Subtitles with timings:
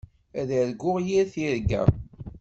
[0.39, 1.83] Ad arguɣ yir tirga.